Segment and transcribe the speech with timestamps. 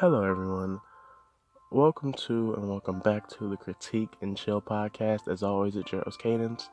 [0.00, 0.80] Hello, everyone.
[1.72, 5.26] Welcome to and welcome back to the Critique and Chill podcast.
[5.26, 6.70] As always, it's your host Cadence.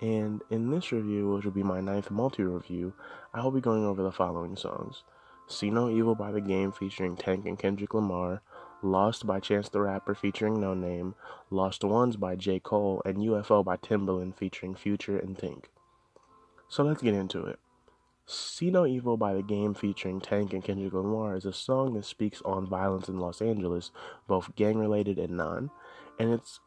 [0.00, 2.92] And in this review, which will be my ninth multi review,
[3.34, 5.02] I will be going over the following songs
[5.48, 8.42] See No Evil by the Game featuring Tank and Kendrick Lamar,
[8.80, 11.14] Lost by Chance the Rapper featuring Noname,
[11.50, 12.60] Lost Ones by J.
[12.60, 15.64] Cole, and UFO by Timbaland featuring Future and Tink.
[16.68, 17.58] So let's get into it.
[18.24, 22.04] See No Evil by the Game featuring Tank and Kendrick Lamar is a song that
[22.04, 23.90] speaks on violence in Los Angeles,
[24.28, 25.70] both gang related and non,
[26.20, 26.60] and it's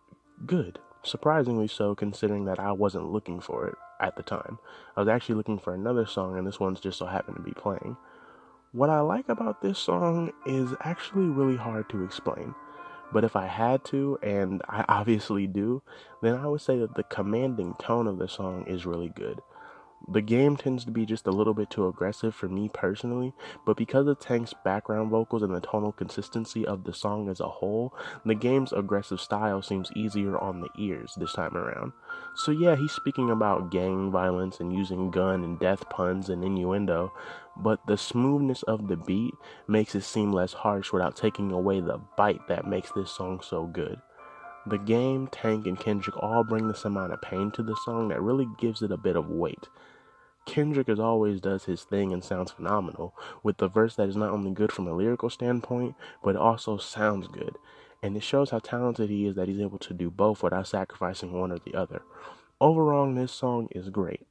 [0.46, 0.80] good.
[1.02, 4.60] Surprisingly so, considering that I wasn't looking for it at the time.
[4.98, 7.54] I was actually looking for another song, and this one's just so happened to be
[7.54, 7.96] playing.
[8.74, 12.54] What I like about this song is actually really hard to explain.
[13.14, 15.84] But if I had to, and I obviously do,
[16.22, 19.40] then I would say that the commanding tone of the song is really good
[20.08, 23.34] the game tends to be just a little bit too aggressive for me personally,
[23.66, 27.48] but because of Tank's background vocals and the tonal consistency of the song as a
[27.48, 31.94] whole, the game's aggressive style seems easier on the ears this time around.
[32.36, 37.12] So yeah, he's speaking about gang violence and using gun and death puns and innuendo,
[37.58, 39.34] but the smoothness of the beat
[39.68, 43.66] makes it seem less harsh without taking away the bite that makes this song so
[43.66, 44.00] good.
[44.68, 48.22] The game, Tank, and Kendrick all bring this amount of pain to the song that
[48.22, 49.68] really gives it a bit of weight.
[50.46, 54.30] Kendrick as always does his thing and sounds phenomenal, with the verse that is not
[54.30, 57.56] only good from a lyrical standpoint, but also sounds good.
[58.04, 61.34] And it shows how talented he is that he's able to do both without sacrificing
[61.34, 62.04] one or the other.
[62.62, 64.28] Overall, this song is great.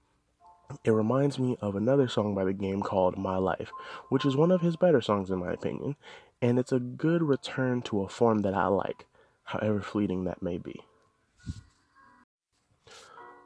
[0.85, 3.71] It reminds me of another song by the game called My Life,
[4.09, 5.97] which is one of his better songs in my opinion,
[6.41, 9.07] and it's a good return to a form that I like,
[9.45, 10.81] however fleeting that may be.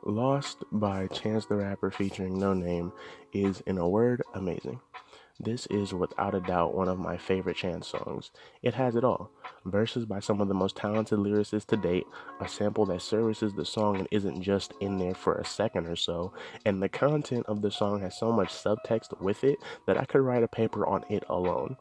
[0.04, 2.92] Lost by Chance the Rapper featuring Noname
[3.32, 4.80] is, in a word, amazing.
[5.40, 8.30] This is without a doubt one of my favorite Chance songs.
[8.62, 9.30] It has it all
[9.64, 12.06] verses by some of the most talented lyricists to date,
[12.40, 15.96] a sample that services the song and isn't just in there for a second or
[15.96, 16.32] so,
[16.64, 20.22] and the content of the song has so much subtext with it that I could
[20.22, 21.76] write a paper on it alone.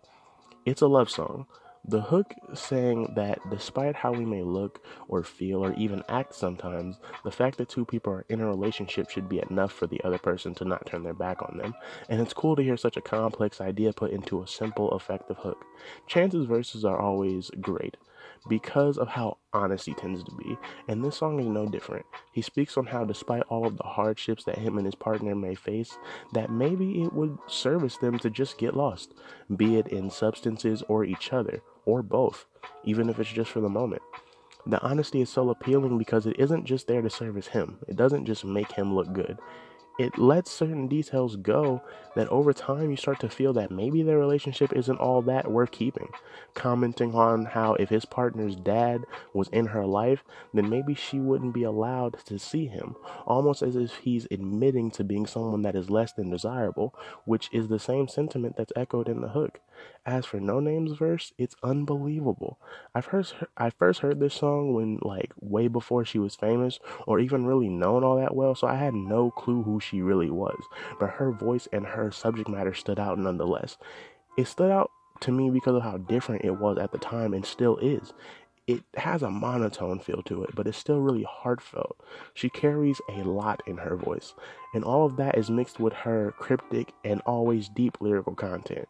[0.65, 1.45] It's a love song
[1.87, 6.99] the hook saying that despite how we may look or feel or even act sometimes,
[7.23, 10.17] the fact that two people are in a relationship should be enough for the other
[10.17, 11.73] person to not turn their back on them.
[12.09, 15.65] And it's cool to hear such a complex idea put into a simple, effective hook.
[16.07, 17.95] Chance's verses are always great
[18.49, 22.05] because of how honest he tends to be, and this song is no different.
[22.33, 25.55] He speaks on how, despite all of the hardships that him and his partner may
[25.55, 25.97] face,
[26.33, 29.13] that maybe it would service them to just get lost,
[29.55, 32.45] be it in substances or each other, or both,
[32.83, 34.01] even if it's just for the moment.
[34.67, 38.25] The honesty is so appealing because it isn't just there to service him, it doesn't
[38.25, 39.39] just make him look good
[39.97, 41.81] it lets certain details go
[42.15, 45.71] that over time you start to feel that maybe their relationship isn't all that worth
[45.71, 46.09] keeping.
[46.53, 49.03] Commenting on how if his partner's dad
[49.33, 53.75] was in her life, then maybe she wouldn't be allowed to see him, almost as
[53.75, 58.07] if he's admitting to being someone that is less than desirable, which is the same
[58.07, 59.59] sentiment that's echoed in the hook.
[60.07, 62.57] As for Noname's verse, it's unbelievable.
[62.95, 67.19] I first I first heard this song when like way before she was famous or
[67.19, 70.61] even really known all that well, so I had no clue who she really was.
[70.99, 73.77] But her voice and her subject matter stood out nonetheless.
[74.37, 77.45] It stood out to me because of how different it was at the time and
[77.45, 78.13] still is.
[78.67, 82.03] It has a monotone feel to it, but it's still really heartfelt.
[82.33, 84.33] She carries a lot in her voice,
[84.73, 88.89] and all of that is mixed with her cryptic and always deep lyrical content.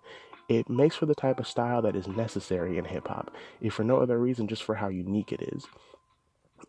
[0.50, 3.32] It makes for the type of style that is necessary in hip hop,
[3.62, 5.68] if for no other reason, just for how unique it is.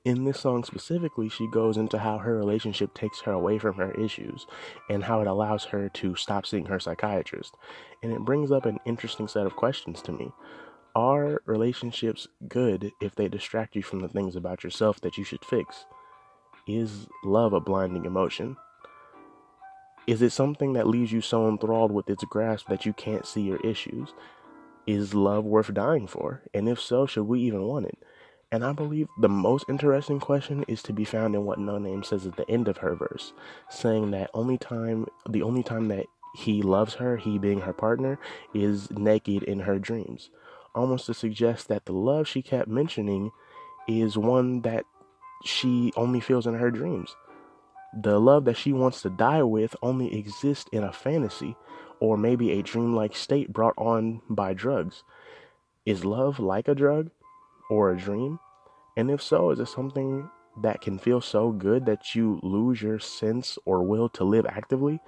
[0.08, 3.92] In this song specifically, she goes into how her relationship takes her away from her
[3.92, 4.46] issues
[4.88, 7.54] and how it allows her to stop seeing her psychiatrist.
[8.02, 10.32] And it brings up an interesting set of questions to me.
[10.96, 15.44] Are relationships good if they distract you from the things about yourself that you should
[15.44, 15.84] fix?
[16.66, 18.56] Is love a blinding emotion?
[20.06, 23.42] Is it something that leaves you so enthralled with its grasp that you can't see
[23.42, 24.14] your issues?
[24.86, 26.44] Is love worth dying for?
[26.54, 27.98] And if so, should we even want it?
[28.50, 32.26] And I believe the most interesting question is to be found in what Noname says
[32.26, 33.34] at the end of her verse,
[33.68, 38.18] saying that only time the only time that he loves her, he being her partner,
[38.54, 40.30] is naked in her dreams.
[40.74, 43.30] Almost to suggest that the love she kept mentioning
[43.86, 44.84] is one that
[45.44, 47.14] she only feels in her dreams.
[48.02, 51.56] The love that she wants to die with only exists in a fantasy
[52.00, 55.04] or maybe a dreamlike state brought on by drugs.
[55.84, 57.10] Is love like a drug
[57.68, 58.38] or a dream?
[58.96, 60.28] And if so, is it something
[60.62, 65.00] that can feel so good that you lose your sense or will to live actively?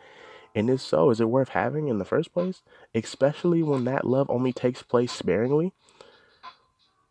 [0.55, 2.63] And if so, is it worth having in the first place?
[2.95, 5.73] Especially when that love only takes place sparingly?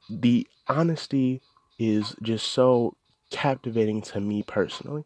[0.10, 1.42] The honesty
[1.78, 2.96] is just so
[3.30, 5.06] captivating to me personally.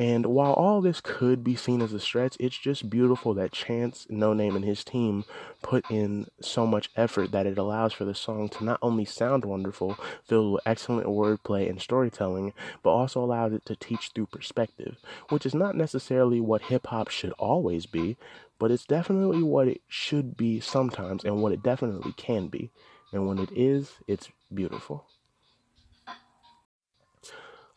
[0.00, 4.06] And while all this could be seen as a stretch, it's just beautiful that Chance,
[4.08, 5.24] Noname, and his team
[5.60, 9.44] put in so much effort that it allows for the song to not only sound
[9.44, 12.52] wonderful, filled with excellent wordplay and storytelling,
[12.84, 14.98] but also allows it to teach through perspective,
[15.30, 18.16] which is not necessarily what hip hop should always be,
[18.60, 22.70] but it's definitely what it should be sometimes and what it definitely can be.
[23.12, 25.06] And when it is, it's beautiful.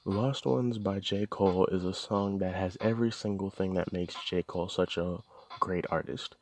[0.04, 1.28] Lost Ones by J.
[1.28, 4.42] Cole is a song that has every single thing that makes J.
[4.42, 5.20] Cole such a
[5.60, 6.36] great artist.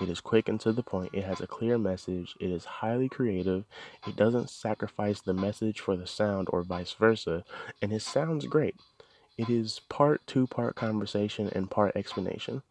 [0.00, 3.08] It is quick and to the point, it has a clear message, it is highly
[3.08, 3.66] creative,
[4.04, 7.44] it doesn't sacrifice the message for the sound or vice versa,
[7.80, 8.74] and it sounds great.
[9.38, 12.62] It is part two part conversation and part explanation.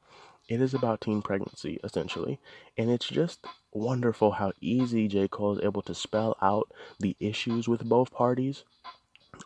[0.50, 2.38] It is about teen pregnancy, essentially,
[2.78, 5.30] and it's just wonderful how easy J.
[5.30, 6.70] Cole is able to spell out
[7.00, 8.66] the issues with both parties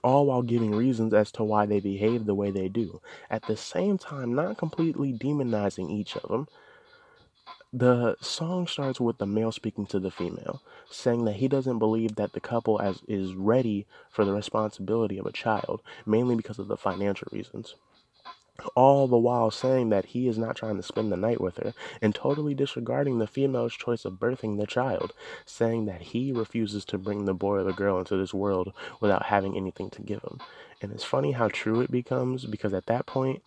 [0.03, 3.01] all while giving reasons as to why they behave the way they do.
[3.29, 6.47] At the same time, not completely demonizing each of them.
[7.73, 12.15] The song starts with the male speaking to the female, saying that he doesn't believe
[12.15, 16.67] that the couple as is ready for the responsibility of a child, mainly because of
[16.67, 17.75] the financial reasons
[18.75, 21.73] all the while saying that he is not trying to spend the night with her
[22.01, 25.13] and totally disregarding the female's choice of birthing the child,
[25.45, 29.27] saying that he refuses to bring the boy or the girl into this world without
[29.27, 30.39] having anything to give him.
[30.81, 33.43] And it's funny how true it becomes because at that point,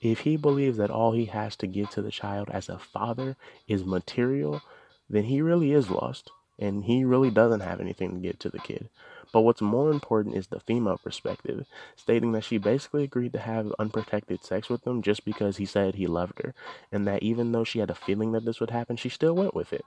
[0.00, 3.36] if he believes that all he has to give to the child as a father
[3.68, 4.60] is material,
[5.08, 6.30] then he really is lost
[6.62, 8.88] and he really doesn't have anything to give to the kid.
[9.32, 11.66] But what's more important is the female perspective,
[11.96, 15.94] stating that she basically agreed to have unprotected sex with him just because he said
[15.94, 16.54] he loved her,
[16.92, 19.54] and that even though she had a feeling that this would happen, she still went
[19.54, 19.84] with it.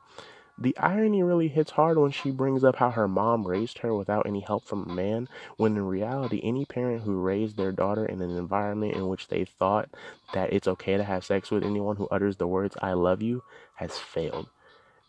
[0.57, 4.25] The irony really hits hard when she brings up how her mom raised her without
[4.25, 8.22] any help from a man, when in reality, any parent who raised their daughter in
[8.22, 9.89] an environment in which they thought
[10.33, 13.44] that it's okay to have sex with anyone who utters the words, I love you,
[13.75, 14.50] has failed.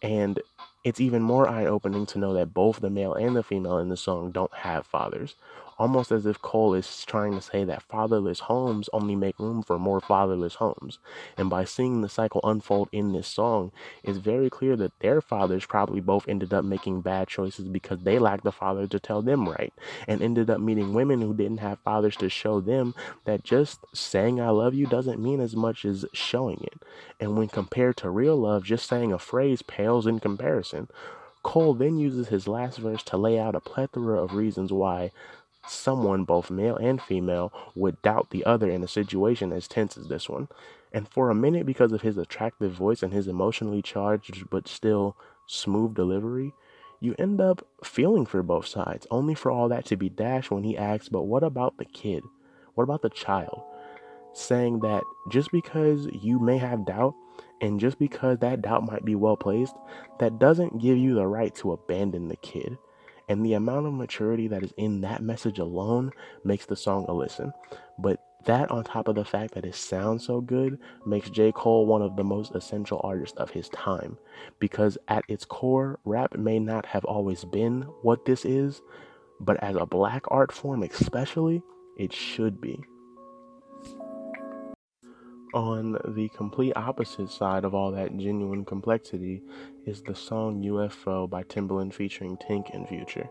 [0.03, 0.41] And
[0.87, 3.89] it's even more eye opening to know that both the male and the female in
[3.89, 5.35] the song don't have fathers
[5.79, 9.79] almost as if Cole is trying to say that fatherless homes only make room for
[9.79, 10.99] more fatherless homes.
[11.37, 15.67] And by seeing the cycle unfold in this song, it's very clear that their fathers
[15.67, 19.49] probably both ended up making bad choices because they lacked a father to tell them
[19.49, 19.73] right,
[20.09, 22.95] and ended up meeting women who didn't have fathers to show them
[23.25, 26.83] that just saying I love you doesn't mean as much as showing it.
[27.21, 30.89] And when compared to real love, just saying a phrase pales in comparison.
[31.43, 35.13] Cole then uses his last verse to lay out a plethora of reasons why
[35.69, 40.09] someone, both male and female, would doubt the other in a situation as tense as
[40.09, 40.49] this one.
[40.93, 45.17] And for a minute, because of his attractive voice and his emotionally charged but still
[45.47, 46.53] smooth delivery,
[47.01, 50.65] you end up feeling for both sides, only for all that to be dashed when
[50.65, 52.23] he asks, But what about the kid?
[52.75, 53.63] What about the child?
[54.33, 57.15] Saying that just because you may have doubt,
[57.61, 59.75] and just because that doubt might be well placed,
[60.19, 62.79] that doesn't give you the right to abandon the kid.
[63.29, 66.13] And the amount of maturity that is in that message alone
[66.45, 67.53] makes the song a listen.
[67.99, 71.51] But that, on top of the fact that it sounds so good, makes J.
[71.51, 74.17] Cole one of the most essential artists of his time.
[74.61, 78.83] Because at its core, rap may not have always been what this is,
[79.41, 81.63] but as a black art form, especially,
[81.99, 82.81] it should be.
[85.55, 89.43] On the complete opposite side of all that genuine complexity
[89.87, 93.29] is the song UFO by Timbaland featuring Tink and Future.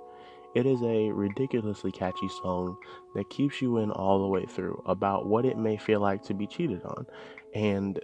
[0.55, 2.77] It is a ridiculously catchy song
[3.13, 6.33] that keeps you in all the way through about what it may feel like to
[6.33, 7.05] be cheated on
[7.53, 7.99] and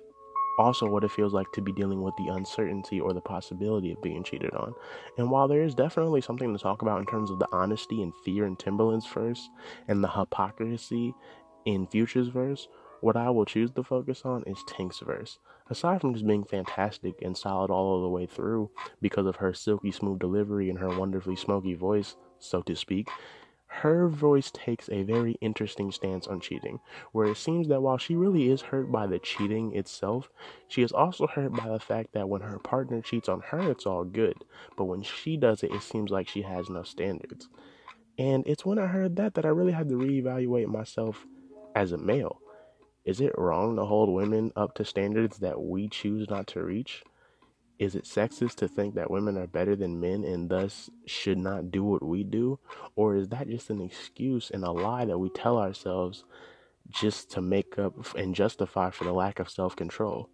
[0.60, 4.02] also what it feels like to be dealing with the uncertainty or the possibility of
[4.02, 4.74] being cheated on.
[5.18, 8.14] And while there is definitely something to talk about in terms of the honesty and
[8.26, 9.50] fear in Timbaland's verse
[9.88, 11.16] and the hypocrisy
[11.66, 12.68] in Future's verse,
[13.02, 15.40] what I will choose to focus on is Tink's verse.
[15.70, 18.70] Aside from just being fantastic and solid all the way through
[19.02, 23.08] because of her silky smooth delivery and her wonderfully smoky voice, so to speak,
[23.74, 26.80] her voice takes a very interesting stance on cheating,
[27.14, 30.30] where it seems that while she really is hurt by the cheating itself,
[30.68, 33.86] she is also hurt by the fact that when her partner cheats on her, it's
[33.86, 34.44] all good,
[34.76, 37.48] but when she does it, it seems like she has no standards.
[38.18, 41.26] And it's when I heard that that I really had to reevaluate myself
[41.74, 42.41] as a male.
[43.04, 47.04] Is it wrong to hold women up to standards that we choose not to reach?
[47.80, 51.72] Is it sexist to think that women are better than men and thus should not
[51.72, 52.60] do what we do?
[52.96, 56.24] Or is that just an excuse and a lie that we tell ourselves
[56.90, 60.30] just to make up and justify for the lack of self control?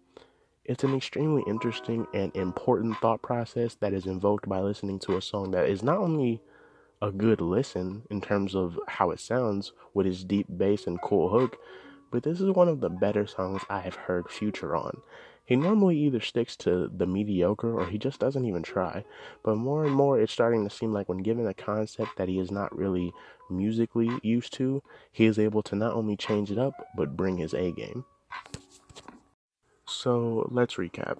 [0.66, 5.22] It's an extremely interesting and important thought process that is invoked by listening to a
[5.22, 6.42] song that is not only
[7.00, 11.30] a good listen in terms of how it sounds with its deep bass and cool
[11.30, 11.56] hook,
[12.10, 15.02] but this is one of the better songs I have heard Future on.
[15.44, 19.04] He normally either sticks to the mediocre or he just doesn't even try.
[19.42, 22.38] But more and more, it's starting to seem like when given a concept that he
[22.38, 23.14] is not really
[23.48, 27.54] musically used to, he is able to not only change it up, but bring his
[27.54, 28.04] A game.
[29.86, 31.16] So let's recap.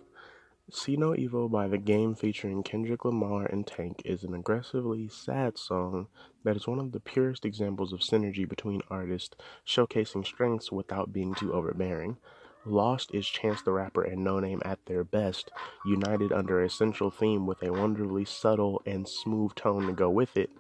[0.70, 5.56] See No Evil by The Game featuring Kendrick Lamar and Tank is an aggressively sad
[5.56, 6.08] song
[6.44, 9.34] that is one of the purest examples of synergy between artists,
[9.66, 12.18] showcasing strengths without being too overbearing.
[12.66, 15.50] Lost is Chance the Rapper and Noname at their best,
[15.86, 20.36] united under a central theme with a wonderfully subtle and smooth tone to go with
[20.36, 20.50] it.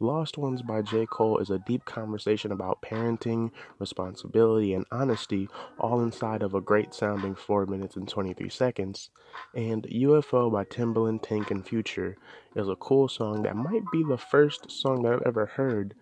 [0.00, 1.06] Lost Ones by J.
[1.06, 3.50] Cole is a deep conversation about parenting,
[3.80, 9.10] responsibility, and honesty, all inside of a great sounding 4 minutes and 23 seconds.
[9.56, 12.16] And UFO by Timbaland, Tank, and Future
[12.54, 15.94] is a cool song that might be the first song that I've ever heard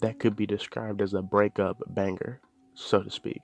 [0.00, 2.40] that could be described as a breakup banger,
[2.74, 3.40] so to speak.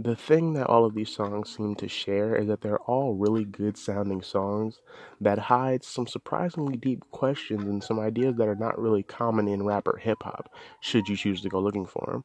[0.00, 3.44] The thing that all of these songs seem to share is that they're all really
[3.44, 4.80] good sounding songs
[5.20, 9.64] that hide some surprisingly deep questions and some ideas that are not really common in
[9.64, 12.22] rap or hip hop, should you choose to go looking for them.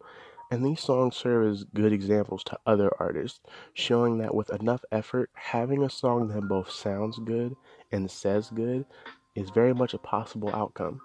[0.51, 3.39] And these songs serve as good examples to other artists,
[3.74, 7.56] showing that with enough effort, having a song that both sounds good
[7.92, 8.86] and says good
[9.34, 11.01] is very much a possible outcome.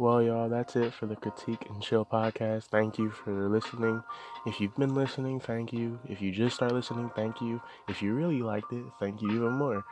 [0.00, 2.68] Well, y'all, that's it for the Critique and Chill podcast.
[2.68, 4.02] Thank you for listening.
[4.46, 5.98] If you've been listening, thank you.
[6.08, 7.60] If you just start listening, thank you.
[7.86, 9.84] If you really liked it, thank you even more.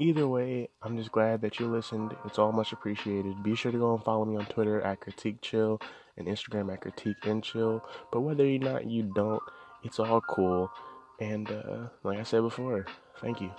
[0.00, 2.16] Either way, I'm just glad that you listened.
[2.24, 3.44] It's all much appreciated.
[3.44, 5.80] Be sure to go and follow me on Twitter at Critique Chill
[6.16, 7.84] and Instagram at Critique and Chill.
[8.10, 9.44] But whether or not you don't,
[9.84, 10.72] it's all cool.
[11.20, 12.84] And uh, like I said before,
[13.20, 13.52] thank you.